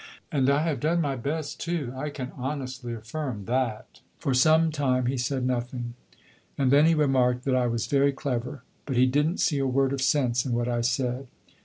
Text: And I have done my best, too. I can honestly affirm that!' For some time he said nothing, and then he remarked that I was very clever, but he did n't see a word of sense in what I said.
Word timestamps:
And 0.31 0.49
I 0.49 0.63
have 0.63 0.79
done 0.79 0.99
my 0.99 1.15
best, 1.15 1.59
too. 1.59 1.93
I 1.95 2.09
can 2.09 2.31
honestly 2.35 2.91
affirm 2.95 3.45
that!' 3.45 4.01
For 4.17 4.33
some 4.33 4.71
time 4.71 5.05
he 5.05 5.15
said 5.15 5.45
nothing, 5.45 5.93
and 6.57 6.71
then 6.71 6.87
he 6.87 6.95
remarked 6.95 7.45
that 7.45 7.53
I 7.55 7.67
was 7.67 7.85
very 7.85 8.11
clever, 8.11 8.63
but 8.87 8.95
he 8.97 9.05
did 9.05 9.27
n't 9.27 9.39
see 9.39 9.59
a 9.59 9.67
word 9.67 9.93
of 9.93 10.01
sense 10.01 10.43
in 10.43 10.53
what 10.53 10.67
I 10.67 10.81
said. 10.81 11.27